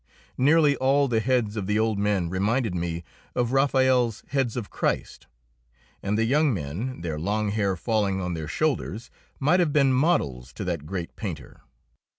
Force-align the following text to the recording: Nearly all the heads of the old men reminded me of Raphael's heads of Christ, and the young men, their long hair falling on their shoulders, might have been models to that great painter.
Nearly 0.39 0.75
all 0.77 1.07
the 1.07 1.19
heads 1.19 1.55
of 1.55 1.67
the 1.67 1.77
old 1.77 1.99
men 1.99 2.27
reminded 2.27 2.73
me 2.73 3.03
of 3.35 3.53
Raphael's 3.53 4.23
heads 4.29 4.57
of 4.57 4.71
Christ, 4.71 5.27
and 6.01 6.17
the 6.17 6.25
young 6.25 6.51
men, 6.51 7.01
their 7.01 7.19
long 7.19 7.49
hair 7.51 7.75
falling 7.75 8.19
on 8.19 8.33
their 8.33 8.47
shoulders, 8.47 9.11
might 9.39 9.59
have 9.59 9.71
been 9.71 9.93
models 9.93 10.53
to 10.53 10.63
that 10.63 10.87
great 10.87 11.15
painter. 11.15 11.61